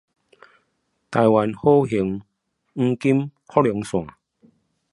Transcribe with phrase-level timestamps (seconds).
[1.11, 2.23] 台灣好行
[2.73, 4.07] 黃金福隆線